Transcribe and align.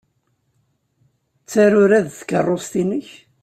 D 1.43 1.45
taruradt 1.51 2.17
tkeṛṛust-ik? 2.19 3.09